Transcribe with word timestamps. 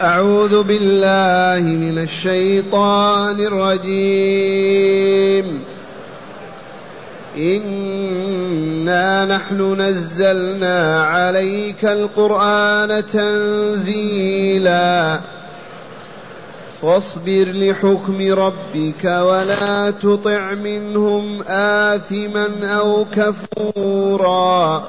أعوذ 0.00 0.62
بالله 0.62 1.70
من 1.70 1.98
الشيطان 1.98 3.40
الرجيم. 3.40 5.64
إنا 7.36 9.24
نحن 9.24 9.80
نزلنا 9.80 11.04
عليك 11.04 11.84
القرآن 11.84 13.06
تنزيلا. 13.06 15.20
فاصبر 16.82 17.46
لحكم 17.52 18.32
ربك 18.32 19.04
ولا 19.04 19.90
تطع 19.90 20.54
منهم 20.54 21.42
آثما 21.48 22.76
أو 22.78 23.06
كفورا. 23.16 24.88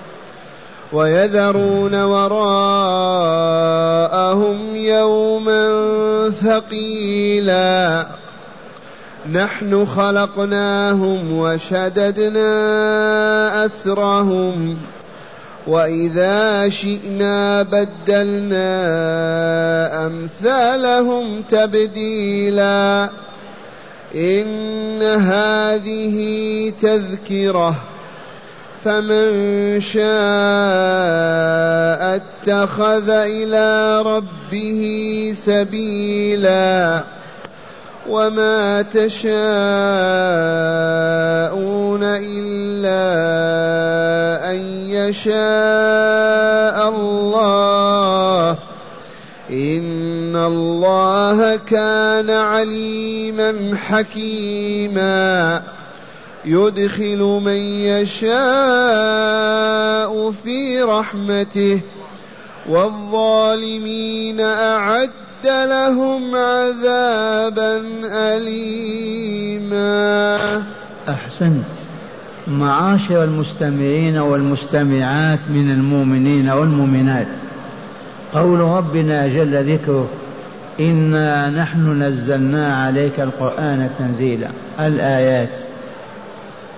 ويذرون 0.93 2.03
وراءهم 2.03 2.65
يوما 4.75 5.69
ثقيلا. 6.29 8.07
نحن 9.31 9.85
خلقناهم 9.85 11.37
وشددنا 11.37 12.45
أسرهم. 13.65 14.77
وإذا 15.67 16.69
شئنا 16.69 17.61
بدلنا 17.61 18.67
أمثالهم 20.05 21.41
تبديلا. 21.49 23.09
إن 24.15 25.01
هذه 25.01 26.17
تذكرة. 26.81 27.75
فمن 28.83 29.79
شاء 29.81 30.01
اتخذ 32.15 33.09
إلى 33.09 34.01
ربه 34.01 34.83
سبيلا 35.35 37.03
وما 38.09 38.81
تشاءون 38.81 39.31
إلا 42.03 43.05
أن 44.51 44.57
يشاء 44.89 45.29
الله. 46.89 48.57
إن 49.49 50.35
الله 50.35 51.55
كان 51.55 52.29
عليما 52.29 53.75
حكيما. 53.75 55.61
يدخل 56.45 57.41
من 57.45 57.51
يشاء 57.51 58.31
في 60.31 60.81
رحمته 60.81 61.79
والظالمين 62.69 64.41
أعد 64.41 65.09
لهم 65.45 66.35
عذابا 66.35 67.83
أليما. 68.05 69.83
أحسنت. 71.09 71.65
معاشر 72.47 73.23
المستمعين 73.23 74.17
والمستمعات 74.17 75.39
من 75.49 75.71
المؤمنين 75.71 76.49
والمؤمنات 76.49 77.27
قول 78.33 78.59
ربنا 78.59 79.27
جل 79.27 79.73
ذكره 79.73 80.07
إنا 80.79 81.49
نحن 81.49 82.03
نزلنا 82.03 82.83
عليك 82.83 83.19
القرآن 83.19 83.89
تنزيلا. 83.99 84.47
الآيات. 84.79 85.70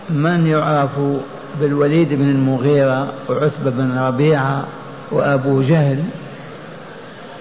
من 0.10 0.48
يعرف 0.48 0.90
بالوليد 1.62 2.14
بن 2.14 2.30
المغيرة 2.30 3.08
وعتبة 3.30 3.70
بن 3.70 3.98
ربيعة 3.98 4.64
وأبو 5.12 5.62
جهل 5.62 6.04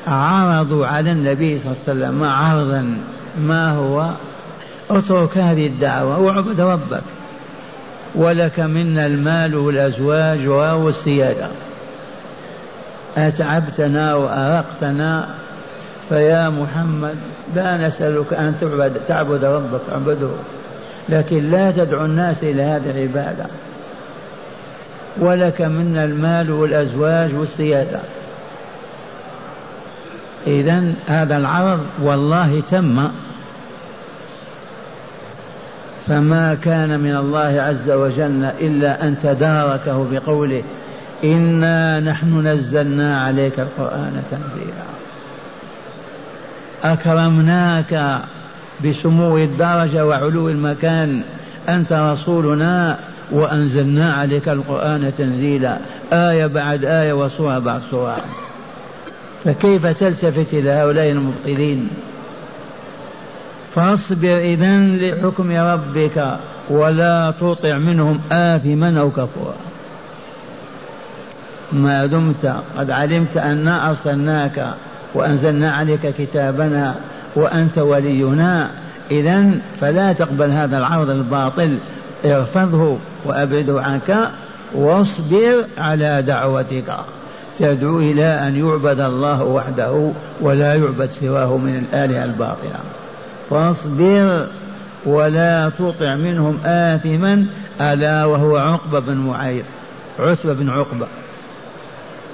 عرضوا 0.06 0.86
على 0.86 1.12
النبي 1.12 1.58
صلى 1.58 1.94
الله 1.94 2.06
عليه 2.06 2.16
وسلم 2.16 2.24
عرضا 2.24 2.96
ما 3.40 3.70
هو؟ 3.70 4.06
اترك 4.90 5.38
هذه 5.38 5.66
الدعوة 5.66 6.18
واعبد 6.18 6.60
ربك. 6.60 7.02
ولك 8.14 8.60
منا 8.60 9.06
المال 9.06 9.54
والأزواج 9.54 10.46
والسيادة. 10.48 11.48
أتعبتنا 13.16 14.14
وأرقتنا؟ 14.14 15.28
فيا 16.08 16.48
محمد 16.48 17.16
لا 17.54 17.88
نسألك 17.88 18.32
أن 18.32 18.54
تعبد 18.60 19.00
تعبد 19.08 19.44
ربك 19.44 19.80
اعبده. 19.92 20.30
لكن 21.08 21.50
لا 21.50 21.70
تدعو 21.70 22.04
الناس 22.04 22.42
إلى 22.42 22.62
هذه 22.62 22.90
العبادة. 22.90 23.44
ولك 25.18 25.62
منا 25.62 26.04
المال 26.04 26.50
والأزواج 26.50 27.34
والسيادة. 27.34 28.00
إذا 30.46 30.92
هذا 31.06 31.36
العرض 31.36 31.86
والله 32.02 32.62
تم. 32.70 33.08
فما 36.08 36.54
كان 36.62 37.00
من 37.00 37.16
الله 37.16 37.62
عز 37.62 37.90
وجل 37.90 38.44
إلا 38.60 39.04
أن 39.04 39.18
تداركه 39.22 40.06
بقوله 40.10 40.62
إنا 41.24 42.00
نحن 42.00 42.46
نزلنا 42.48 43.22
عليك 43.24 43.60
القرآن 43.60 44.22
تنزيلا. 44.30 44.92
أكرمناك 46.84 48.20
بسمو 48.84 49.38
الدرجة 49.38 50.06
وعلو 50.06 50.48
المكان. 50.48 51.22
أنت 51.68 51.92
رسولنا 51.92 52.98
وأنزلنا 53.30 54.12
عليك 54.12 54.48
القرآن 54.48 55.12
تنزيلا. 55.18 55.78
آية 56.12 56.46
بعد 56.46 56.84
آية 56.84 57.12
وصورة 57.12 57.58
بعد 57.58 57.80
صورة. 57.90 58.16
فكيف 59.44 59.86
تلتفت 59.86 60.54
إلى 60.54 60.70
هؤلاء 60.70 61.10
المبطلين؟ 61.10 61.88
فاصبر 63.74 64.38
إذا 64.38 64.78
لحكم 64.78 65.56
ربك 65.56 66.36
ولا 66.70 67.34
تطع 67.40 67.78
منهم 67.78 68.20
آثما 68.32 69.00
أو 69.00 69.10
كفورا. 69.10 69.56
ما 71.72 72.06
دمت 72.06 72.54
قد 72.78 72.90
علمت 72.90 73.36
أنا 73.36 73.88
أرسلناك 73.88 74.74
وأنزلنا 75.14 75.72
عليك 75.72 76.14
كتابنا 76.18 76.94
وأنت 77.36 77.78
ولينا 77.78 78.70
إذا 79.10 79.50
فلا 79.80 80.12
تقبل 80.12 80.50
هذا 80.50 80.78
العرض 80.78 81.10
الباطل. 81.10 81.78
ارفضه 82.24 82.96
وأبعده 83.24 83.82
عنك 83.82 84.30
واصبر 84.74 85.64
على 85.78 86.22
دعوتك. 86.22 86.96
تدعو 87.58 87.98
إلى 87.98 88.24
أن 88.24 88.56
يعبد 88.56 89.00
الله 89.00 89.42
وحده 89.42 90.10
ولا 90.40 90.74
يعبد 90.74 91.10
سواه 91.20 91.56
من 91.56 91.86
الآلهة 91.92 92.24
الباطلة. 92.24 92.80
فاصبر 93.50 94.46
ولا 95.06 95.70
تطع 95.78 96.14
منهم 96.14 96.58
آثما 96.64 97.46
ألا 97.80 98.24
وهو 98.24 98.56
عقبة 98.56 98.98
بن 98.98 99.16
معيط 99.16 99.64
عتبة 100.18 100.52
بن 100.52 100.70
عقبة. 100.70 101.06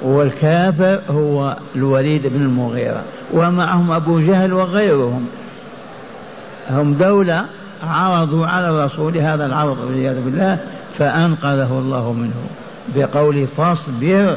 والكافر 0.03 1.01
هو 1.11 1.57
الوليد 1.77 2.27
بن 2.27 2.41
المغيرة 2.41 3.03
ومعهم 3.33 3.91
أبو 3.91 4.21
جهل 4.21 4.53
وغيرهم. 4.53 5.29
هم 6.71 6.95
دولة 6.95 7.45
عرضوا 7.83 8.47
على 8.47 8.69
الرسول 8.69 9.19
هذا 9.19 9.47
العرض 9.47 9.79
والعياذ 9.79 10.21
بالله 10.25 10.59
فأنقذه 10.99 11.79
الله 11.79 12.13
منه. 12.13 12.47
بقول 12.97 13.47
فاصبر 13.47 14.37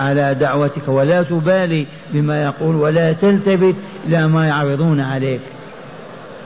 على 0.00 0.34
دعوتك 0.34 0.88
ولا 0.88 1.22
تبالي 1.22 1.86
بما 2.12 2.42
يقول 2.42 2.76
ولا 2.76 3.12
تلتفت 3.12 3.74
إلى 4.08 4.28
ما 4.28 4.46
يعرضون 4.46 5.00
عليك. 5.00 5.40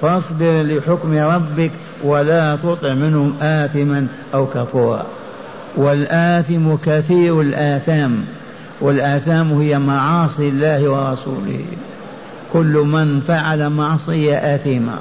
فاصبر 0.02 0.62
لحكم 0.62 1.18
ربك 1.18 1.70
ولا 2.04 2.56
تطع 2.56 2.94
منهم 2.94 3.34
آثما 3.42 4.06
أو 4.34 4.46
كفورا. 4.46 5.06
والآثم 5.76 6.74
كثير 6.84 7.40
الآثام. 7.40 8.24
والآثام 8.80 9.52
هي 9.52 9.78
معاصي 9.78 10.48
الله 10.48 10.88
ورسوله. 10.88 11.64
كل 12.52 12.72
من 12.72 13.20
فعل 13.20 13.70
معصية 13.70 14.36
آثمة 14.36 14.98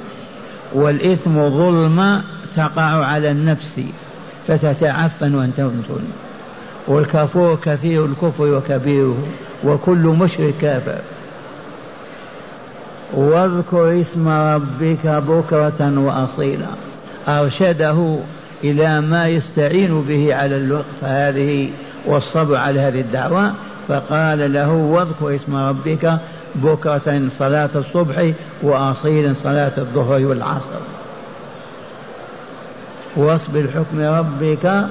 والإثم 0.72 1.48
ظلم 1.48 2.22
تقع 2.56 3.04
على 3.04 3.30
النفس 3.30 3.80
فتتعفن 4.46 5.34
وتمثل 5.34 6.04
والكفور 6.86 7.58
كثير 7.62 8.04
الكفر 8.04 8.44
وكبيره 8.44 9.26
وكل 9.64 9.98
مشرك 9.98 10.54
كافر. 10.60 10.98
واذكر 13.14 14.00
اسم 14.00 14.28
ربك 14.28 15.06
بكرة 15.06 15.92
وأصيلا. 15.98 16.68
أرشده 17.28 18.18
إلى 18.64 19.00
ما 19.00 19.26
يستعين 19.26 20.02
به 20.08 20.34
على 20.34 20.56
الوقف 20.56 21.04
هذه 21.04 21.70
والصبر 22.06 22.56
على 22.56 22.80
هذه 22.80 23.00
الدعوة 23.00 23.52
فقال 23.88 24.52
له 24.52 24.72
واذكر 24.72 25.34
اسم 25.34 25.56
ربك 25.56 26.18
بكرة 26.54 27.28
صلاة 27.38 27.70
الصبح 27.74 28.32
وأصيلا 28.62 29.32
صلاة 29.32 29.72
الظهر 29.78 30.24
والعصر. 30.26 30.80
واصبر 33.16 33.68
حكم 33.74 34.00
ربك 34.00 34.86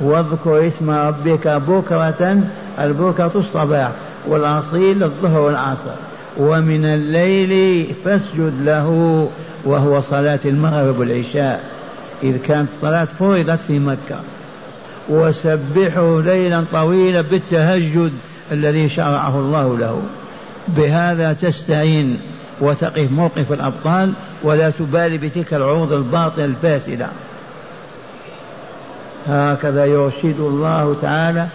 واذكر 0.00 0.66
اسم 0.66 0.90
ربك 0.90 1.48
بكرة 1.48 2.42
البكرة 2.78 3.32
الصباح 3.34 3.90
والأصيل 4.26 5.02
الظهر 5.02 5.40
والعصر. 5.40 5.90
ومن 6.36 6.84
الليل 6.84 7.86
فاسجد 8.04 8.52
له 8.64 8.88
وهو 9.64 10.00
صلاة 10.00 10.40
المغرب 10.44 10.98
والعشاء. 10.98 11.64
إذ 12.22 12.36
كانت 12.36 12.68
الصلاة 12.76 13.04
فرضت 13.04 13.60
في 13.66 13.78
مكة. 13.78 14.20
وسبحه 15.08 16.20
ليلا 16.20 16.64
طويلا 16.72 17.20
بالتهجد 17.20 18.12
الذي 18.52 18.88
شرعه 18.88 19.38
الله 19.38 19.78
له. 19.78 20.02
بهذا 20.68 21.32
تستعين 21.32 22.20
وتقف 22.60 23.12
موقف 23.12 23.52
الأبطال 23.52 24.12
ولا 24.42 24.70
تبالي 24.70 25.18
بتلك 25.18 25.54
العروض 25.54 25.92
الباطلة 25.92 26.44
الفاسدة. 26.44 27.06
هكذا 29.28 29.84
يرشد 29.84 30.40
الله 30.40 30.96
تعالى 31.02 31.46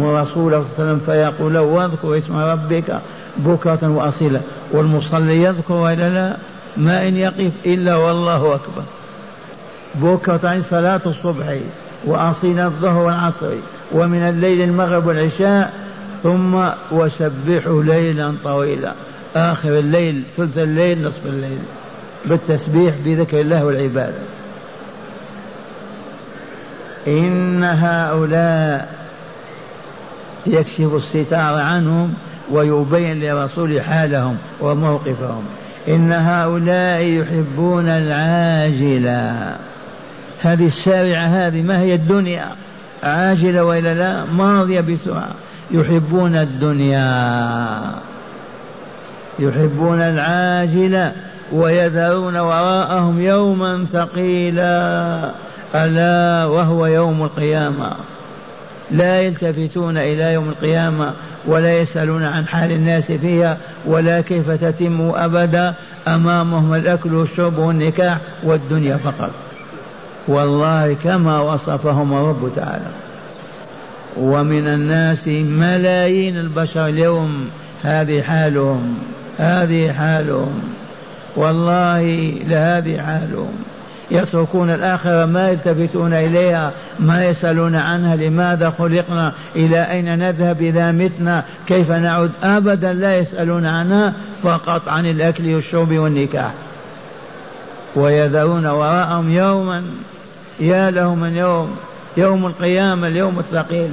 رسوله 0.00 0.24
صلى 0.34 0.46
الله 0.46 0.60
عليه 0.78 0.92
وسلم 0.92 1.00
فيقول 1.06 1.54
له 1.54 1.60
واذكر 1.60 2.18
اسم 2.18 2.36
ربك 2.36 3.00
بكرة 3.36 3.78
وأصيلا 3.82 4.40
والمصلي 4.72 5.42
يذكر 5.42 5.92
إلا 5.92 6.08
لا 6.08 6.36
ما 6.76 7.06
إن 7.06 7.16
يقف 7.16 7.52
إلا 7.66 7.96
والله 7.96 8.54
أكبر. 8.54 8.82
بكرة 9.94 10.60
صلاة 10.70 11.00
الصبح. 11.06 11.56
وأصيلا 12.04 12.66
الظهر 12.66 13.02
والعصر 13.02 13.54
ومن 13.92 14.18
الليل 14.18 14.62
المغرب 14.62 15.06
والعشاء 15.06 15.72
ثم 16.22 16.68
وسبحوا 16.92 17.82
ليلا 17.82 18.34
طويلا. 18.44 18.94
آخر 19.36 19.78
الليل 19.78 20.22
ثلث 20.36 20.58
الليل 20.58 21.02
نصف 21.02 21.26
الليل. 21.26 21.58
بالتسبيح 22.26 22.94
بذكر 23.04 23.40
الله 23.40 23.64
والعبادة. 23.64 24.22
إن 27.06 27.64
هؤلاء 27.64 28.94
يكشف 30.46 30.94
الستار 30.94 31.54
عنهم 31.54 32.14
ويبين 32.50 33.20
لرسول 33.20 33.80
حالهم 33.80 34.36
وموقفهم. 34.60 35.44
إن 35.88 36.12
هؤلاء 36.12 37.02
يحبون 37.02 37.88
العاجلة. 37.88 39.56
هذه 40.42 40.66
السارعة 40.66 41.20
هذه 41.20 41.62
ما 41.62 41.80
هي 41.80 41.94
الدنيا؟ 41.94 42.46
عاجلة 43.02 43.64
وإلا 43.64 43.94
لا 43.94 44.24
ماضية 44.24 44.80
بسرعة 44.80 45.28
يحبون 45.70 46.36
الدنيا. 46.36 47.94
يحبون 49.38 50.00
العاجلة 50.00 51.12
ويذرون 51.52 52.36
وراءهم 52.36 53.20
يوما 53.20 53.86
ثقيلا. 53.92 55.30
ألا 55.74 56.44
وهو 56.44 56.86
يوم 56.86 57.22
القيامة. 57.22 57.92
لا 58.90 59.20
يلتفتون 59.20 59.96
إلى 59.96 60.32
يوم 60.32 60.48
القيامة 60.48 61.12
ولا 61.46 61.78
يسألون 61.78 62.24
عن 62.24 62.46
حال 62.46 62.72
الناس 62.72 63.12
فيها 63.12 63.56
ولا 63.86 64.20
كيف 64.20 64.50
تتم 64.50 65.12
أبدا. 65.14 65.74
أمامهم 66.08 66.74
الأكل 66.74 67.14
والشرب 67.14 67.58
والنكاح 67.58 68.18
والدنيا 68.42 68.96
فقط. 68.96 69.47
والله 70.28 70.96
كما 71.04 71.40
وصفهم 71.40 72.12
الرب 72.12 72.50
تعالى. 72.56 72.90
ومن 74.16 74.68
الناس 74.68 75.28
ملايين 75.28 76.36
البشر 76.36 76.86
اليوم 76.86 77.48
هذه 77.82 78.22
حالهم 78.22 78.98
هذه 79.38 79.92
حالهم. 79.92 80.62
والله 81.36 82.32
لهذه 82.48 83.00
حالهم. 83.02 83.52
يتركون 84.10 84.70
الآخرة 84.70 85.26
ما 85.26 85.50
يلتفتون 85.50 86.12
إليها 86.12 86.72
ما 87.00 87.26
يسألون 87.26 87.74
عنها 87.74 88.16
لماذا 88.16 88.72
خلقنا 88.78 89.32
إلى 89.56 89.82
أين 89.90 90.18
نذهب 90.18 90.62
إذا 90.62 90.92
متنا 90.92 91.44
كيف 91.66 91.90
نعود؟ 91.90 92.30
أبدا 92.42 92.92
لا 92.92 93.16
يسألون 93.16 93.66
عنها 93.66 94.12
فقط 94.42 94.88
عن 94.88 95.06
الأكل 95.06 95.54
والشرب 95.54 95.92
والنكاح. 95.92 96.50
ويذرون 97.96 98.66
وراءهم 98.66 99.30
يوما 99.30 99.84
يا 100.60 100.90
له 100.90 101.14
من 101.14 101.36
يوم 101.36 101.76
يوم 102.16 102.46
القيامة 102.46 103.08
اليوم 103.08 103.38
الثقيل. 103.38 103.90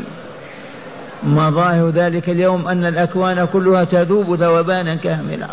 مظاهر 1.23 1.89
ذلك 1.89 2.29
اليوم 2.29 2.67
أن 2.67 2.85
الأكوان 2.85 3.47
كلها 3.53 3.83
تذوب 3.83 4.33
ذوبانا 4.33 4.95
كاملا. 4.95 5.47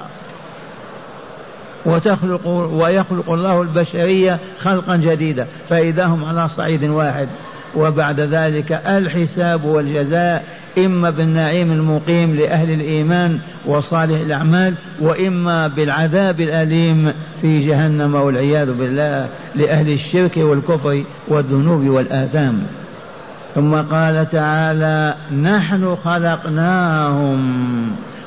وتخلق 1.85 2.47
ويخلق 2.47 3.31
الله 3.31 3.63
البشرية 3.63 4.39
خلقا 4.59 4.97
جديدا. 4.97 5.47
فإذا 5.69 6.05
هم 6.05 6.25
على 6.25 6.49
صعيد 6.49 6.85
واحد. 6.85 7.29
وبعد 7.77 8.21
ذلك 8.21 8.73
الحساب 8.87 9.65
والجزاء 9.65 10.45
إما 10.79 11.11
بالنعيم 11.11 11.73
المقيم 11.73 12.37
لأهل 12.37 12.73
الإيمان 12.73 13.39
وصالح 13.67 14.21
الأعمال 14.21 14.75
وإما 15.01 15.67
بالعذاب 15.67 16.41
الأليم 16.41 17.13
في 17.41 17.67
جهنم 17.67 18.15
والعياذ 18.15 18.73
بالله 18.73 19.29
لأهل 19.55 19.93
الشرك 19.93 20.37
والكفر 20.37 21.03
والذنوب 21.29 21.89
والآثام. 21.89 22.63
ثم 23.55 23.75
قال 23.75 24.29
تعالى 24.29 25.15
نحن 25.43 25.97
خلقناهم. 26.05 27.43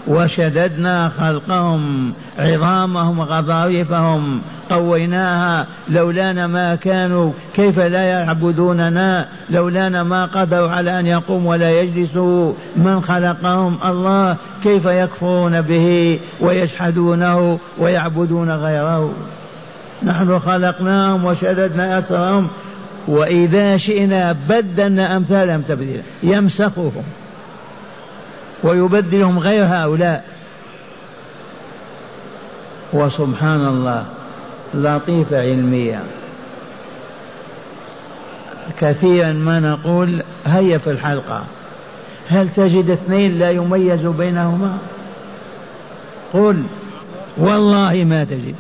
وشددنا 0.08 1.10
خلقهم 1.10 2.14
عظامهم 2.40 3.22
غضاريفهم 3.22 4.42
قويناها. 4.70 5.68
لولانا 5.90 6.48
ما 6.48 6.76
كانوا 6.76 7.32
كيف 7.56 7.80
لا 7.80 8.02
يعبدوننا؟ 8.02 9.28
لولانا 9.50 10.04
ما 10.04 10.26
قدروا 10.26 10.70
على 10.70 11.00
أن 11.00 11.06
يقوموا 11.06 11.52
ولا 11.52 11.82
يجلسوا. 11.82 12.54
من 12.76 13.02
خلقهم؟ 13.08 13.78
الله. 13.86 14.36
كيف 14.64 14.86
يكفرون 14.86 15.62
به 15.62 16.20
ويجحدونه 16.42 17.60
ويعبدون 17.78 18.52
غيره؟ 18.52 19.14
نحن 20.04 20.40
خلقناهم 20.40 21.26
وشددنا 21.26 22.00
أسرهم. 22.00 22.48
وإذا 23.08 23.78
شئنا 23.78 24.36
بدلنا 24.50 25.18
أمثالهم 25.18 25.62
تبديلا. 25.62 26.04
يمسخهم. 26.24 27.04
ويبدلهم 28.64 29.40
غير 29.40 29.66
هؤلاء. 29.66 30.26
وسبحان 32.94 33.68
الله 33.68 34.06
لطيفة 34.74 35.40
علمية 35.42 36.04
كثيرا 38.80 39.32
ما 39.32 39.60
نقول 39.60 40.24
هيا 40.46 40.78
في 40.78 40.90
الحلقة. 40.90 41.44
هل 42.30 42.50
تجد 42.50 42.90
اثنين 42.90 43.40
لا 43.40 43.52
يميز 43.52 44.06
بينهما؟ 44.06 44.78
قل 46.34 46.64
والله 47.38 48.04
ما 48.04 48.24
تجد. 48.24 48.56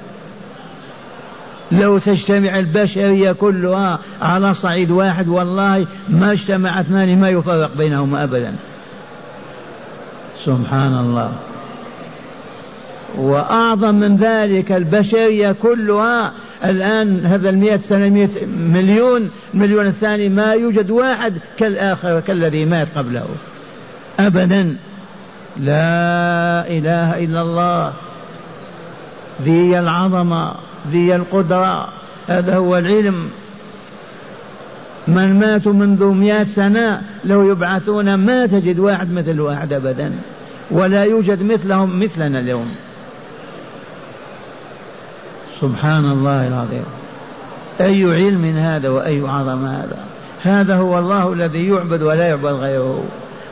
لو 1.71 1.97
تجتمع 1.97 2.59
البشرية 2.59 3.31
كلها 3.31 3.99
على 4.21 4.53
صعيد 4.53 4.91
واحد 4.91 5.27
والله 5.27 5.85
ما 6.09 6.31
اجتمع 6.31 6.79
اثنان 6.81 7.19
ما 7.19 7.29
يفرق 7.29 7.77
بينهما 7.77 8.23
أبدا. 8.23 8.55
سبحان 10.45 10.99
الله. 10.99 11.31
وأعظم 13.17 13.95
من 13.95 14.15
ذلك 14.15 14.71
البشرية 14.71 15.55
كلها 15.61 16.31
الآن 16.65 17.25
هذا 17.25 17.49
المئة 17.49 17.77
سنة 17.77 18.09
مئة 18.09 18.45
مليون 18.45 19.29
المليون 19.53 19.87
الثاني 19.87 20.29
ما 20.29 20.53
يوجد 20.53 20.89
واحد 20.89 21.33
كالآخر 21.57 22.19
كالذي 22.19 22.65
مات 22.65 22.87
قبله. 22.95 23.25
أبدا. 24.19 24.75
لا 25.57 26.67
إله 26.67 27.23
إلا 27.23 27.41
الله. 27.41 27.93
ذي 29.43 29.79
العظمة 29.79 30.55
ذي 30.91 31.15
القدرة. 31.15 31.87
هذا 32.27 32.55
هو 32.55 32.77
العلم. 32.77 33.29
من 35.07 35.39
ماتوا 35.39 35.73
منذ 35.73 36.05
مئة 36.05 36.43
سنة 36.43 37.01
لو 37.25 37.51
يبعثون 37.51 38.15
ما 38.15 38.45
تجد 38.45 38.79
واحد 38.79 39.11
مثل 39.11 39.39
واحد 39.39 39.73
أبدا. 39.73 40.11
ولا 40.71 41.03
يوجد 41.03 41.43
مثلهم 41.43 41.99
مثلنا 42.03 42.39
اليوم. 42.39 42.75
سبحان 45.61 46.05
الله 46.05 46.47
العظيم. 46.47 46.83
أي 47.81 48.03
علم 48.03 48.57
هذا 48.57 48.89
وأي 48.89 49.21
عظم 49.21 49.65
هذا؟ 49.65 49.97
هذا 50.43 50.75
هو 50.75 50.99
الله 50.99 51.33
الذي 51.33 51.67
يعبد 51.67 52.01
ولا 52.01 52.27
يعبد 52.27 52.45
غيره. 52.45 53.03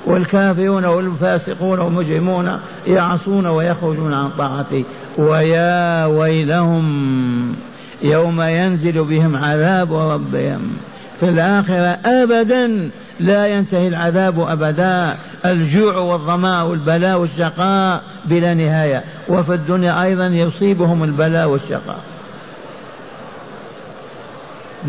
والكافرون 0.06 0.86
والفاسقون 0.86 1.80
والمجرمون 1.80 2.60
يعصون 2.88 3.46
ويخرجون 3.46 4.14
عن 4.14 4.30
طاعته. 4.30 4.84
ويا 5.18 6.06
ويلهم 6.06 7.56
يوم 8.02 8.42
ينزل 8.42 9.04
بهم 9.04 9.36
عذاب 9.36 9.94
ربهم. 9.94 10.78
في 11.24 11.30
الآخرة 11.30 11.98
أبدا 12.06 12.90
لا 13.20 13.48
ينتهي 13.48 13.88
العذاب 13.88 14.40
أبدا. 14.40 15.16
الجوع 15.46 15.98
والظماء 15.98 16.66
والبلاء 16.66 17.18
والشقاء 17.18 18.02
بلا 18.26 18.54
نهاية. 18.54 19.04
وفي 19.28 19.54
الدنيا 19.54 20.04
أيضا 20.04 20.28
يصيبهم 20.28 21.04
البلاء 21.04 21.48
والشقاء. 21.48 22.00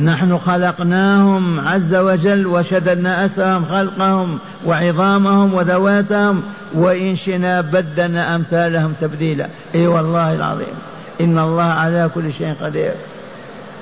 نحن 0.03 0.39
خلقناهم 0.39 1.61
عز 1.61 1.95
وجل 1.95 2.47
وشددنا 2.47 3.25
أسرهم 3.25 3.65
خلقهم 3.65 4.39
وعظامهم 4.67 5.55
وذواتهم. 5.55 6.43
وإن 6.75 7.17
شئنا 7.17 7.61
بدلنا 7.61 8.35
أمثالهم 8.35 8.95
تبديلا. 9.01 9.49
إي 9.75 9.87
والله 9.87 10.35
العظيم. 10.35 10.75
إن 11.21 11.39
الله 11.39 11.63
على 11.63 12.11
كل 12.15 12.33
شيء 12.33 12.55
قدير. 12.63 12.93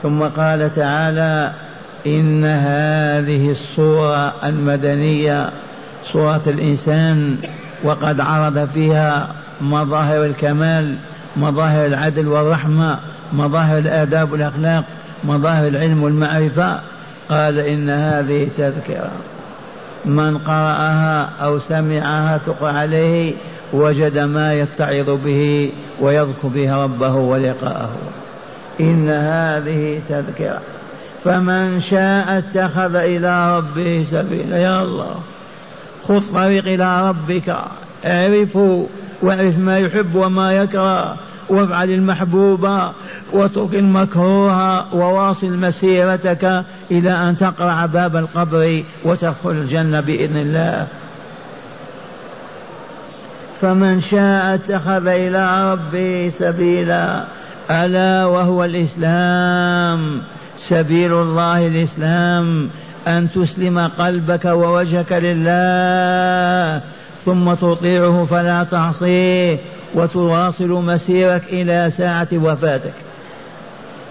ثم 0.02 0.22
قال 0.22 0.74
تعالى 0.74 1.52
إن 2.06 2.44
هذه 2.44 3.50
الصورة 3.50 4.34
المدنية 4.44 5.50
صورة 6.04 6.42
الإنسان 6.46 7.36
وقد 7.84 8.20
عرض 8.20 8.68
فيها 8.74 9.28
مظاهر 9.60 10.24
الكمال 10.24 10.96
مظاهر 11.36 11.86
العدل 11.86 12.28
والرحمة 12.28 12.98
مظاهر 13.32 13.78
الآداب 13.78 14.32
والأخلاق 14.32 14.84
مظاهر 15.24 15.68
العلم 15.68 16.02
والمعرفة. 16.02 16.80
قال 17.28 17.58
إن 17.58 17.90
هذه 17.90 18.48
تذكرة. 18.58 19.10
من 20.04 20.38
قرأها 20.38 21.30
أو 21.40 21.58
سمعها 21.58 22.38
ثق 22.38 22.64
عليه 22.64 23.34
وجد 23.72 24.18
ما 24.18 24.54
يتعظ 24.54 25.10
به 25.24 25.70
ويذكر 26.00 26.48
بها 26.48 26.84
ربه 26.84 27.14
ولقاءه. 27.14 27.90
إن 28.80 29.08
هذه 29.10 30.00
تذكرة. 30.08 30.60
فمن 31.24 31.80
شاء 31.80 32.38
اتخذ 32.38 32.94
إلى 32.94 33.56
ربه 33.58 34.06
سبيلا. 34.10 34.58
يا 34.58 34.82
الله 34.82 35.14
خذ 36.08 36.32
طريق 36.34 36.66
إلى 36.66 37.08
ربك 37.08 37.56
اعرفه 38.04 38.86
واعرف 39.22 39.58
ما 39.58 39.78
يحب 39.78 40.14
وما 40.14 40.52
يكره 40.52 41.16
وافعل 41.48 41.90
المحبوب 41.90 42.70
واترك 43.32 43.74
المكروه 43.74 44.94
وواصل 44.94 45.56
مسيرتك 45.56 46.64
إلى 46.90 47.10
أن 47.10 47.36
تقرع 47.36 47.86
باب 47.86 48.16
القبر 48.16 48.82
وتدخل 49.04 49.50
الجنة 49.50 50.00
بإذن 50.00 50.36
الله. 50.36 50.86
فمن 53.60 54.00
شاء 54.00 54.54
اتخذ 54.54 55.06
إلى 55.06 55.72
ربه 55.72 56.32
سبيلا 56.38 57.24
ألا 57.70 58.26
وهو 58.26 58.64
الإسلام. 58.64 60.20
سبيل 60.68 61.12
الله 61.12 61.66
الإسلام 61.66 62.68
أن 63.08 63.28
تسلم 63.34 63.90
قلبك 63.98 64.44
ووجهك 64.44 65.12
لله 65.12 66.82
ثم 67.24 67.54
تطيعه 67.54 68.26
فلا 68.30 68.64
تعصيه 68.64 69.58
وتواصل 69.94 70.68
مسيرك 70.68 71.42
إلى 71.52 71.90
ساعة 71.96 72.28
وفاتك. 72.32 72.92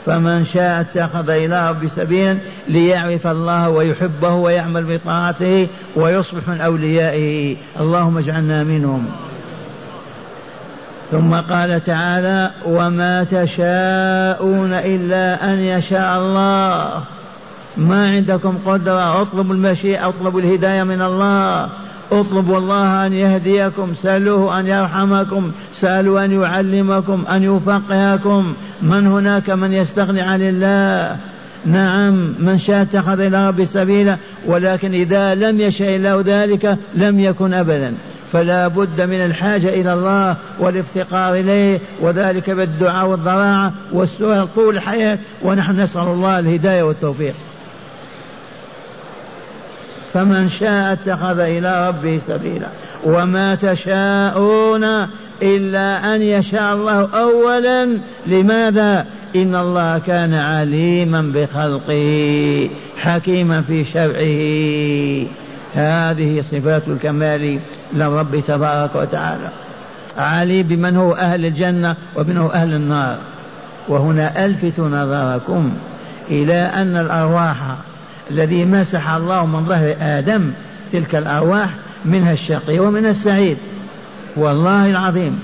فمن 0.06 0.46
شاء 0.46 0.82
اتخذ 0.82 1.30
إلى 1.30 1.70
رب 1.70 1.88
سبيلا 1.88 2.38
ليعرف 2.68 3.28
الله 3.28 3.70
ويحبه 3.70 4.34
ويعمل 4.34 4.98
بطاعته 4.98 5.68
ويصبح 5.96 6.48
من 6.48 6.62
أوليائه. 6.62 7.56
اللهم 7.80 8.18
اجعلنا 8.18 8.64
منهم. 8.64 9.31
ثم 11.12 11.34
قال 11.34 11.84
تعالى 11.84 12.52
وما 12.66 13.24
تشاءون 13.24 14.74
إلا 14.74 15.54
أن 15.54 15.60
يشاء 15.60 16.20
الله. 16.20 17.04
ما 17.78 18.12
عندكم 18.12 18.58
قدرة؟ 18.66 19.22
اطلبوا 19.22 19.56
المشيئة 19.56 20.10
اطلبوا 20.10 20.42
الهداية 20.42 20.84
من 20.84 21.02
الله. 21.02 21.70
اطلبوا 22.12 22.58
الله 22.58 23.06
أن 23.06 23.14
يهديكم 23.14 23.94
سألوه 23.94 24.60
أن 24.60 24.68
يرحمكم 24.68 25.52
سألوا 25.74 26.26
أن 26.26 26.42
يعلمكم 26.42 27.26
أن 27.32 27.44
يفقهكم. 27.44 28.54
من 28.82 29.08
هناك 29.08 29.50
من 29.50 29.74
يستغني 29.74 30.22
عن 30.22 30.42
الله؟ 30.42 31.18
نعم 31.66 32.34
من 32.40 32.58
شاء 32.58 32.82
اتخذ 32.82 33.20
إلى 33.20 33.48
رب 33.48 33.64
سبيلا 33.64 34.18
ولكن 34.46 34.94
إذا 34.94 35.36
لم 35.36 35.62
يشاء 35.62 35.96
الله 35.96 36.24
ذلك 36.26 36.78
لم 36.96 37.20
يكن 37.20 37.54
أبدا. 37.54 37.94
فلا 38.32 38.68
بد 38.68 39.02
من 39.02 39.26
الحاجة 39.26 39.70
إلى 39.70 39.94
الله 39.94 40.36
والافتقار 40.60 41.36
إليه 41.36 41.80
وذلك 42.00 42.50
بالدعاء 42.50 43.08
والضراعة 43.08 43.74
والسؤال 43.92 44.54
طول 44.56 44.76
الحياة 44.76 45.18
ونحن 45.42 45.80
نسأل 45.80 46.02
الله 46.02 46.40
الهداية 46.40 46.84
والتوفيق. 46.84 47.34
فمن 50.14 50.50
شاء 50.50 50.94
اتخذ 50.94 51.40
إلى 51.40 51.88
ربه 51.88 52.18
سبيلا 52.18 52.68
وما 53.04 53.56
تشاءون 53.56 54.84
إلا 55.42 56.16
أن 56.16 56.22
يشاء 56.22 56.74
الله 56.74 57.10
أولا. 57.14 57.98
لماذا؟ 58.28 59.06
إن 59.36 59.56
الله 59.56 60.02
كان 60.08 60.34
عليما 60.34 61.32
بخلقه 61.36 62.70
حكيما 62.98 63.62
في 63.62 63.86
شرعه. 63.86 65.28
هذه 65.76 66.42
صفات 66.42 66.88
الكمال. 66.88 67.60
للرب 67.94 68.44
تبارك 68.48 68.96
وتعالى. 68.96 69.50
علي 70.18 70.64
بمن 70.64 70.96
هو 70.96 71.14
أهل 71.14 71.46
الجنة 71.46 71.96
ومن 72.16 72.38
هو 72.38 72.50
أهل 72.50 72.74
النار. 72.74 73.18
وهنا 73.88 74.46
ألفت 74.46 74.80
نظركم 74.80 75.74
إلى 76.30 76.54
أن 76.54 76.98
الأرواح 76.98 77.58
الذي 78.32 78.66
مسح 78.66 79.10
الله 79.10 79.46
من 79.46 79.66
ظهر 79.66 79.96
آدم 80.02 80.52
تلك 80.92 81.16
الأرواح 81.16 81.70
منها 82.06 82.34
الشقي 82.34 82.80
ومنها 82.80 83.12
السعيد. 83.12 83.58
والله 84.36 84.90
العظيم. 84.90 85.44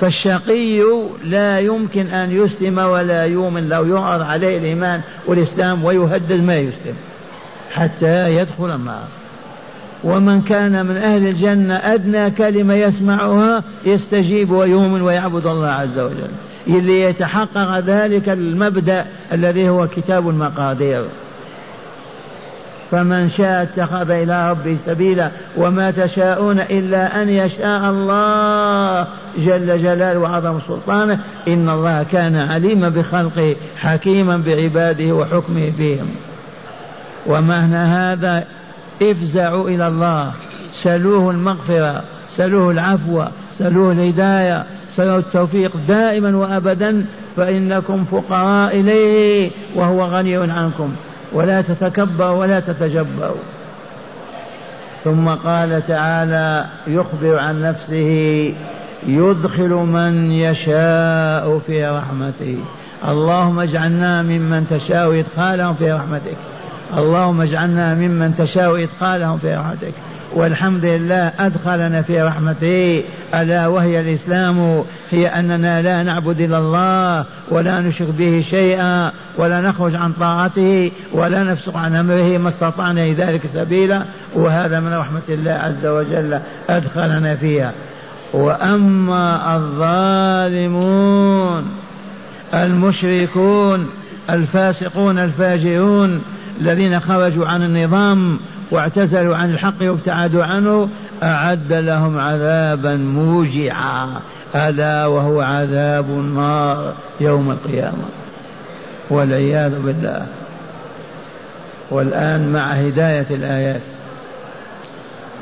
فالشقي 0.00 0.82
لا 1.24 1.58
يمكن 1.58 2.06
أن 2.06 2.30
يسلم 2.30 2.78
ولا 2.78 3.24
يؤمن 3.24 3.68
لو 3.68 3.96
يعرض 3.96 4.22
عليه 4.22 4.58
الإيمان 4.58 5.00
والإسلام 5.26 5.84
ويهدد 5.84 6.42
ما 6.42 6.56
يسلم 6.56 6.94
حتى 7.72 8.34
يدخل 8.36 8.74
النار. 8.74 9.04
ومن 10.04 10.42
كان 10.42 10.86
من 10.86 10.96
أهل 10.96 11.26
الجنة 11.26 11.74
أدنى 11.74 12.30
كلمة 12.30 12.74
يسمعها 12.74 13.62
يستجيب 13.84 14.50
ويؤمن 14.50 15.02
ويعبد 15.02 15.46
الله 15.46 15.68
عز 15.68 15.98
وجل. 15.98 16.30
اللي 16.66 17.02
يتحقق 17.02 17.78
ذلك 17.78 18.28
المبدأ 18.28 19.04
الذي 19.32 19.68
هو 19.68 19.86
كتاب 19.86 20.28
المقادير. 20.28 21.04
فمن 22.90 23.28
شاء 23.28 23.62
اتخذ 23.62 24.10
إلى 24.10 24.50
ربه 24.50 24.76
سبيلا 24.76 25.30
وما 25.56 25.90
تشاءون 25.90 26.58
إلا 26.58 27.22
أن 27.22 27.28
يشاء 27.28 27.90
الله 27.90 29.06
جل 29.38 29.78
جلاله 29.78 30.18
وعظم 30.18 30.60
سلطانه. 30.68 31.18
إن 31.48 31.68
الله 31.68 32.06
كان 32.12 32.36
عليما 32.36 32.88
بخلقه 32.88 33.56
حكيما 33.78 34.42
بعباده 34.46 35.12
وحكمه 35.12 35.72
فيهم. 35.76 36.08
ومعنى 37.26 37.76
هذا 37.76 38.44
افزعوا 39.10 39.68
إلى 39.68 39.86
الله. 39.86 40.32
سلوه 40.74 41.30
المغفرة 41.30 42.02
سلوه 42.36 42.70
العفو 42.70 43.24
سلوه 43.58 43.92
الهداية 43.92 44.64
سلوه 44.96 45.18
التوفيق 45.18 45.76
دائما 45.88 46.36
وأبدا 46.36 47.04
فإنكم 47.36 48.04
فقراء 48.04 48.80
إليه 48.80 49.50
وهو 49.74 50.04
غني 50.04 50.36
عنكم. 50.36 50.92
ولا 51.32 51.62
تتكبروا 51.62 52.30
ولا 52.30 52.60
تتجبروا. 52.60 53.42
ثم 55.04 55.28
قال 55.28 55.86
تعالى 55.86 56.66
يخبر 56.86 57.38
عن 57.38 57.62
نفسه 57.62 58.54
يدخل 59.06 59.68
من 59.68 60.30
يشاء 60.30 61.60
في 61.66 61.86
رحمته. 61.86 62.58
اللهم 63.08 63.60
اجعلنا 63.60 64.22
ممن 64.22 64.66
تشاء 64.70 65.20
ادخالهم 65.20 65.74
في 65.74 65.92
رحمتك. 65.92 66.36
اللهم 66.98 67.40
اجعلنا 67.40 67.94
ممن 67.94 68.34
تشاء 68.34 68.82
إدخالهم 68.82 69.38
في 69.38 69.54
رحمتك. 69.54 69.92
والحمد 70.34 70.84
لله 70.84 71.32
أدخلنا 71.38 72.02
في 72.02 72.22
رحمته. 72.22 73.02
ألا 73.34 73.66
وهي 73.66 74.00
الإسلام؟ 74.00 74.84
هي 75.10 75.26
أننا 75.26 75.82
لا 75.82 76.02
نعبد 76.02 76.40
إلا 76.40 76.58
الله 76.58 77.24
ولا 77.50 77.80
نشرك 77.80 78.08
به 78.08 78.44
شيئا 78.50 79.12
ولا 79.38 79.60
نخرج 79.60 79.94
عن 79.94 80.12
طاعته 80.12 80.90
ولا 81.12 81.44
نفسق 81.44 81.76
عن 81.76 81.96
أمره 81.96 82.38
ما 82.38 82.48
استطعنا 82.48 83.00
لذلك 83.00 83.46
سبيلا. 83.46 84.02
وهذا 84.34 84.80
من 84.80 84.94
رحمة 84.94 85.22
الله 85.28 85.52
عز 85.52 85.86
وجل 85.86 86.40
أدخلنا 86.70 87.36
فيها. 87.36 87.72
وأما 88.32 89.56
الظالمون 89.56 91.64
المشركون 92.54 93.88
الفاسقون 94.30 95.18
الفاجرون 95.18 96.22
الذين 96.60 97.00
خرجوا 97.00 97.46
عن 97.46 97.62
النظام 97.62 98.38
واعتزلوا 98.70 99.36
عن 99.36 99.50
الحق 99.50 99.82
وابتعدوا 99.82 100.44
عنه 100.44 100.88
أعد 101.22 101.72
لهم 101.72 102.18
عذابا 102.18 102.96
موجعا. 102.96 104.08
ألا 104.54 105.06
وهو 105.06 105.40
عذاب 105.40 106.04
النار 106.04 106.94
يوم 107.20 107.50
القيامة. 107.50 108.04
والعياذ 109.10 109.80
بالله. 109.80 110.26
والآن 111.90 112.52
مع 112.52 112.60
هداية 112.60 113.26
الآيات. 113.30 113.80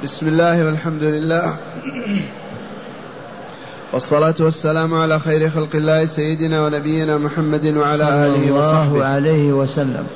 بسم 0.04 0.28
الله 0.28 0.64
والحمد 0.64 1.02
لله. 1.02 1.56
والصلاة 3.92 4.34
والسلام 4.40 4.94
على 4.94 5.18
خير 5.18 5.50
خلق 5.50 5.68
الله 5.74 6.06
سيدنا 6.06 6.66
ونبينا 6.66 7.18
محمد 7.18 7.66
وعلى 7.66 8.04
آله 8.26 8.52
وصحبه 8.52 8.94
الله 8.94 9.04
عليه 9.04 9.52
وسلم. 9.52 10.06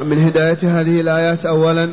من 0.00 0.18
هداية 0.18 0.58
هذه 0.62 1.00
الآيات 1.00 1.46
أولا 1.46 1.90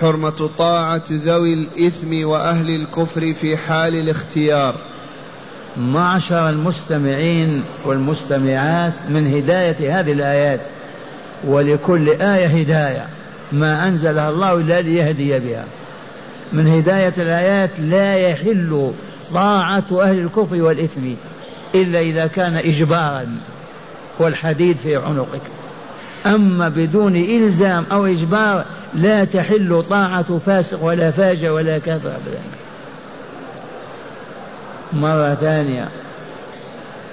حرمة 0.00 0.50
طاعة 0.58 1.02
ذوي 1.10 1.54
الإثم 1.54 2.26
وأهل 2.26 2.70
الكفر 2.70 3.34
في 3.34 3.56
حال 3.56 3.94
الاختيار. 3.94 4.74
معشر 5.76 6.48
المستمعين 6.48 7.62
والمستمعات 7.84 8.92
من 9.08 9.34
هداية 9.34 10.00
هذه 10.00 10.12
الآيات 10.12 10.60
ولكل 11.44 12.08
آية 12.08 12.46
هداية 12.46 13.06
ما 13.52 13.88
أنزلها 13.88 14.28
الله 14.28 14.54
إلا 14.54 14.80
ليهدي 14.80 15.38
بها. 15.38 15.64
من 16.52 16.68
هداية 16.68 17.14
الآيات 17.18 17.70
لا 17.78 18.16
يحل 18.16 18.92
طاعة 19.34 19.84
أهل 19.92 20.18
الكفر 20.18 20.62
والإثم 20.62 21.00
إلا 21.74 22.00
إذا 22.00 22.26
كان 22.26 22.56
إجبارا 22.56 23.36
والحديد 24.18 24.76
في 24.76 24.96
عنقك. 24.96 25.42
أما 26.26 26.68
بدون 26.68 27.16
إلزام 27.16 27.84
أو 27.92 28.06
إجبار 28.06 28.64
لا 28.94 29.24
تحل 29.24 29.84
طاعة 29.90 30.38
فاسق 30.46 30.84
ولا 30.84 31.10
فاجر 31.10 31.50
ولا 31.52 31.78
كافر 31.78 32.08
أبدا. 32.08 32.40
مرة 34.92 35.34
ثانية. 35.34 35.88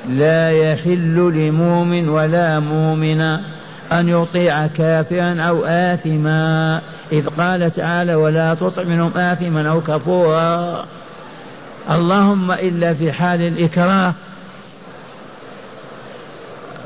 لا 0.10 0.51
يحل 0.51 1.16
لمؤمن 1.36 2.10
ولا 2.10 2.60
مؤمن 2.60 3.22
أن 3.92 4.10
يطيع 4.10 4.68
كافرا 4.68 5.42
أو 5.42 5.66
آثما. 5.66 6.82
إذ 7.12 7.28
قال 7.28 7.72
تعالى 7.72 8.16
ولا 8.16 8.54
تطع 8.54 8.84
منهم 8.84 9.12
آثما 9.18 9.70
أو 9.70 9.82
كفورا. 9.82 10.86
اللهم 11.92 12.51
إلا 12.51 12.94
في 12.94 13.12
حال 13.12 13.42
الإكراه 13.42 14.13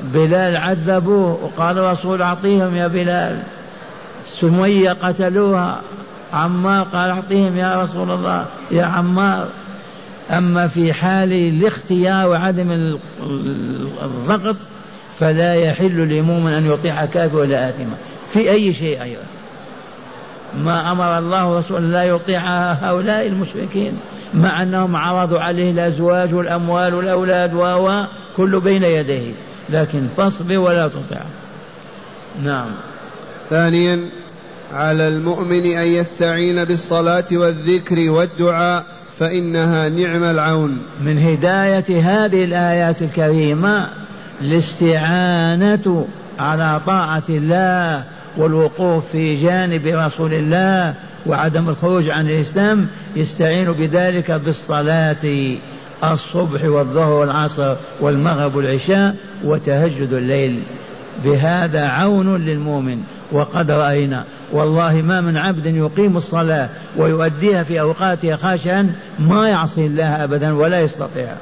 بلال 0.03 0.57
عذبوه 0.57 1.39
وقال 1.43 1.77
الرسول 1.77 2.21
أعطيهم 2.21 2.75
يا 2.75 2.87
بلال. 2.87 3.39
سمية 4.41 4.91
قتلوها. 4.91 5.81
عمار 6.33 6.83
قال 6.83 7.09
أعطيهم 7.09 7.57
يا 7.57 7.83
رسول 7.83 8.11
الله. 8.11 8.45
يا 8.71 8.85
عمار. 8.85 9.47
أما 10.31 10.67
في 10.67 10.93
حال 10.93 11.33
الاختيار 11.33 12.29
وعدم 12.29 12.97
الضغط 14.03 14.55
فلا 15.19 15.55
يحل 15.55 15.97
لمؤمن 15.97 16.53
أن 16.53 16.71
يطيع 16.71 17.05
كافر 17.05 17.37
ولا 17.37 17.69
آثما. 17.69 17.95
في 18.25 18.51
أي 18.51 18.73
شيء 18.73 19.03
أيضا. 19.03 19.23
ما 20.63 20.91
أمر 20.91 21.17
الله 21.17 21.47
ورسوله 21.47 21.87
لا 21.87 22.03
يطيع 22.03 22.41
هؤلاء 22.71 23.27
المشركين. 23.27 23.99
مع 24.33 24.61
أنهم 24.61 24.95
عرضوا 24.95 25.39
عليه 25.39 25.71
الأزواج 25.71 26.33
والأموال 26.33 26.93
والأولاد 26.93 27.53
و 27.53 28.03
كل 28.37 28.59
بين 28.59 28.83
يديه. 28.83 29.33
لكن 29.69 30.07
فاصبر 30.17 30.57
ولا 30.57 30.87
تطع. 30.87 31.21
نعم. 32.43 32.71
ثانيا 33.49 34.09
على 34.73 35.07
المؤمن 35.07 35.65
أن 35.65 35.87
يستعين 35.87 36.63
بالصلاة 36.63 37.25
والذكر 37.31 38.09
والدعاء 38.09 38.85
فإنها 39.19 39.89
نعم 39.89 40.23
العون. 40.23 40.81
من 41.01 41.17
هداية 41.17 42.01
هذه 42.01 42.43
الآيات 42.43 43.01
الكريمة 43.01 43.89
الاستعانة 44.41 46.07
على 46.39 46.81
طاعة 46.85 47.23
الله 47.29 48.03
والوقوف 48.37 49.03
في 49.11 49.43
جانب 49.43 49.87
رسول 49.87 50.33
الله 50.33 50.93
وعدم 51.25 51.69
الخروج 51.69 52.09
عن 52.09 52.29
الإسلام 52.29 52.87
يستعين 53.15 53.71
بذلك 53.71 54.31
بالصلاة. 54.31 55.55
الصبح 56.03 56.65
والظهر 56.65 57.11
والعصر 57.11 57.75
والمغرب 57.99 58.55
والعشاء 58.55 59.15
وتهجد 59.43 60.13
الليل. 60.13 60.59
بهذا 61.23 61.87
عون 61.87 62.45
للمؤمن. 62.45 63.03
وقد 63.31 63.71
رأينا. 63.71 64.23
والله 64.51 65.01
ما 65.01 65.21
من 65.21 65.37
عبد 65.37 65.65
يقيم 65.65 66.17
الصلاة 66.17 66.69
ويؤديها 66.97 67.63
في 67.63 67.79
أوقاتها 67.79 68.35
خاشعا 68.35 68.95
ما 69.19 69.49
يعصي 69.49 69.85
الله 69.85 70.23
أبدا 70.23 70.53
ولا 70.55 70.81
يستطيع. 70.81 71.33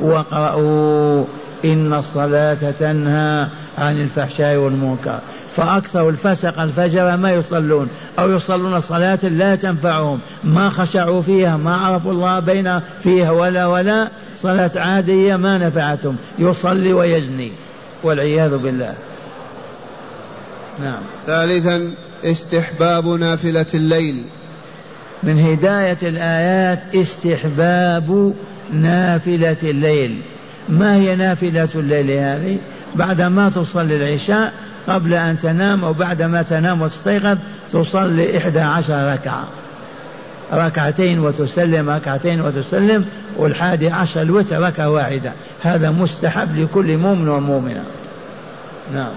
وقرأوا 0.00 1.24
إن 1.64 1.94
الصلاة 1.94 2.72
تنهى 2.80 3.46
عن 3.78 4.00
الفحشاء 4.00 4.56
والمنكر. 4.56 5.18
فأكثر 5.56 6.08
الفسق 6.08 6.60
الفجر 6.60 7.16
ما 7.16 7.32
يصلون 7.32 7.88
أو 8.18 8.30
يصلون 8.30 8.80
صلاة 8.80 9.18
لا 9.22 9.54
تنفعهم. 9.54 10.20
ما 10.44 10.70
خشعوا 10.70 11.22
فيها 11.22 11.56
ما 11.56 11.76
عرفوا 11.76 12.12
الله 12.12 12.40
بين 12.40 12.80
فيها 13.02 13.30
ولا 13.30 13.66
ولا 13.66 14.08
صلاة 14.36 14.70
عادية 14.76 15.36
ما 15.36 15.58
نفعتهم. 15.58 16.16
يصلي 16.38 16.92
ويجني 16.92 17.52
والعياذ 18.02 18.56
بالله. 18.56 18.94
نعم. 20.82 21.00
ثالثا 21.26 21.94
استحباب 22.24 23.06
نافلة 23.06 23.66
الليل. 23.74 24.24
من 25.22 25.38
هداية 25.38 25.98
الآيات 26.02 26.94
استحباب 26.94 28.34
نافلة 28.72 29.56
الليل. 29.62 30.18
ما 30.68 30.96
هي 30.96 31.16
نافلة 31.16 31.68
الليل 31.74 32.10
هذه؟ 32.10 32.58
بعد 32.94 33.20
ما 33.20 33.50
تصلي 33.50 33.96
العشاء 33.96 34.52
قبل 34.90 35.14
أن 35.14 35.38
تنام 35.38 35.84
أو 35.84 35.92
بعد 35.92 36.22
ما 36.22 36.42
تنام 36.42 36.82
وتستيقظ 36.82 37.38
تصلي 37.72 38.38
إحدى 38.38 38.60
عشر 38.60 39.12
ركعة. 39.12 39.48
ركعتين 40.52 41.18
وتسلم 41.18 41.90
ركعتين 41.90 42.40
وتسلم 42.40 43.04
والحادي 43.36 43.90
عشر 43.90 44.22
الوتر 44.22 44.60
ركعة 44.60 44.90
واحدة. 44.90 45.32
هذا 45.62 45.90
مستحب 45.90 46.58
لكل 46.58 46.96
مؤمن 46.96 47.28
ومؤمنة. 47.28 47.84
نعم. 48.94 49.12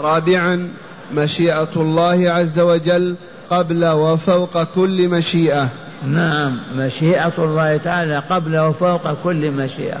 رابعا 0.00 0.72
مشيئة 1.14 1.70
الله 1.76 2.30
عز 2.30 2.60
وجل 2.60 3.16
قبل 3.50 3.84
وفوق 3.84 4.62
كل 4.62 5.08
مشيئة. 5.08 5.68
نعم 6.06 6.58
مشيئة 6.76 7.32
الله 7.38 7.76
تعالى 7.76 8.22
قبل 8.30 8.58
وفوق 8.58 9.12
كل 9.24 9.50
مشيئة. 9.50 10.00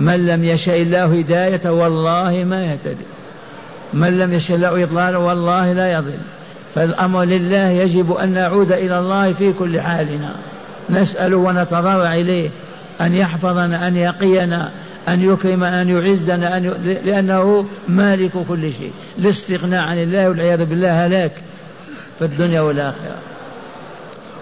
من 0.00 0.26
لم 0.26 0.44
يشاء 0.44 0.82
الله 0.82 1.18
هدايته 1.18 1.72
والله 1.72 2.44
ما 2.44 2.64
يهتدي. 2.64 3.04
من 3.94 4.18
لم 4.18 4.32
يشاء 4.32 4.56
الله 4.56 4.84
إضلاله 4.84 5.18
والله 5.18 5.72
لا 5.72 5.92
يضل. 5.92 6.18
فالأمر 6.74 7.24
لله 7.24 7.68
يجب 7.68 8.12
أن 8.12 8.28
نعود 8.28 8.72
إلى 8.72 8.98
الله 8.98 9.32
في 9.32 9.52
كل 9.52 9.80
حالنا. 9.80 10.34
نسأل 10.90 11.34
ونتضرع 11.34 12.14
إليه. 12.14 12.50
أن 13.00 13.14
يحفظنا 13.14 13.88
أن 13.88 13.96
يقينا 13.96 14.70
أن 15.08 15.32
يكرم 15.32 15.64
أن 15.64 15.88
يعزنا 15.88 16.56
أن 16.56 16.64
ي... 16.64 16.94
لأنه 16.94 17.66
مالك 17.88 18.32
كل 18.48 18.72
شيء. 18.72 18.92
الاستغناء 19.18 19.88
عن 19.88 20.02
الله 20.02 20.28
والعياذ 20.28 20.64
بالله 20.64 21.06
هلاك 21.06 21.32
في 22.18 22.24
الدنيا 22.24 22.60
والآخرة. 22.60 23.16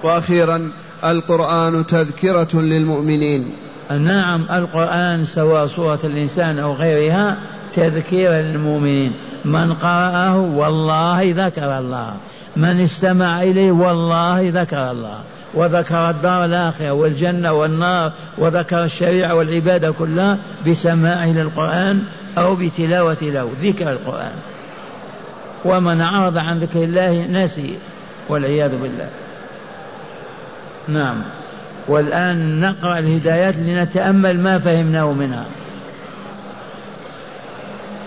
وأخيرا 0.02 0.70
القرآن 1.04 1.86
تذكرة 1.86 2.60
للمؤمنين. 2.60 3.52
نعم 3.90 4.44
القرآن 4.52 5.24
سواء 5.24 5.66
سورة 5.66 5.98
الإنسان 6.04 6.58
أو 6.58 6.72
غيرها 6.72 7.36
تذكير 7.74 8.30
للمؤمنين. 8.32 9.12
من 9.44 9.72
قرأه 9.72 10.36
والله 10.36 11.34
ذكر 11.36 11.78
الله. 11.78 12.16
من 12.56 12.80
استمع 12.80 13.42
إليه 13.42 13.70
والله 13.70 14.50
ذكر 14.54 14.90
الله. 14.90 15.20
وذكر 15.54 16.10
الدار 16.10 16.44
الآخرة 16.44 16.90
والجنة 16.90 17.52
والنار 17.52 18.12
وذكر 18.38 18.84
الشريعة 18.84 19.34
والعبادة 19.34 19.90
كلها 19.90 20.38
بسماعه 20.66 21.32
للقرآن 21.32 22.02
أو 22.38 22.54
بتلاوة 22.54 23.16
له 23.22 23.50
ذكر 23.62 23.92
القرآن. 23.92 24.32
ومن 25.64 26.00
أعرض 26.00 26.38
عن 26.38 26.58
ذكر 26.58 26.82
الله 26.82 27.26
نسي 27.30 27.78
والعياذ 28.28 28.70
بالله. 28.70 29.08
نعم. 30.88 31.22
والآن 31.88 32.60
نقرأ 32.60 32.98
الهدايات 32.98 33.56
لنتأمل 33.56 34.40
ما 34.40 34.58
فهمناه 34.58 35.12
منها. 35.12 35.44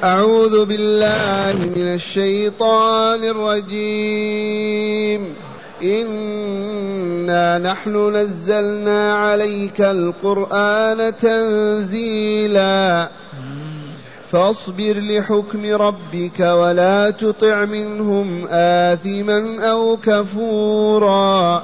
أعوذ 0.03 0.65
بالله 0.65 1.69
من 1.75 1.93
الشيطان 1.93 3.23
الرجيم. 3.23 5.35
إنا 5.83 7.57
نحن 7.57 8.15
نزلنا 8.15 9.13
عليك 9.13 9.81
القرآن 9.81 11.13
تنزيلا. 11.21 13.09
فاصبر 14.31 14.93
لحكم 14.97 15.65
ربك 15.65 16.39
ولا 16.39 17.09
تطع 17.09 17.65
منهم 17.65 18.47
آثما 18.51 19.71
أو 19.71 19.97
كفورا. 19.97 21.63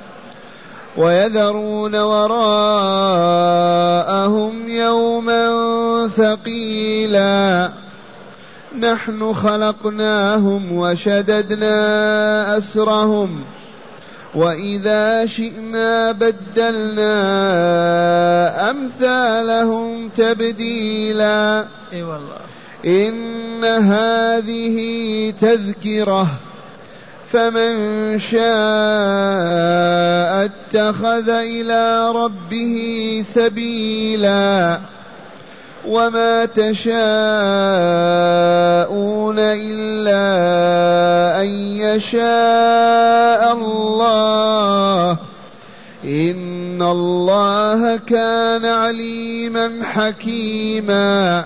ويذرون 1.01 1.95
وراءهم 1.95 2.69
يوما 4.69 5.47
ثقيلا. 6.17 7.71
نحن 8.79 9.33
خلقناهم 9.33 10.71
وشددنا 10.71 12.57
أسرهم. 12.57 13.43
وإذا 14.35 15.25
شئنا 15.25 16.11
بدلنا 16.11 17.11
أمثالهم 18.69 20.09
تبديلا. 20.09 21.65
إي 21.93 22.03
والله. 22.03 22.37
إن 22.85 23.65
هذه 23.65 24.77
تذكرة. 25.41 26.27
فمن 27.31 28.19
شاء 28.19 28.41
اتخذ 30.45 31.29
إلى 31.29 32.11
ربه 32.11 32.75
سبيلا 33.25 34.79
وما 35.87 36.45
تشاءون 36.45 36.95
إلا 39.39 40.21
أن 41.41 41.47
يشاء 41.79 43.53
الله 43.53 45.17
إن 46.05 46.81
الله 46.81 47.97
كان 47.97 48.65
عليما 48.65 49.79
حكيما 49.83 51.45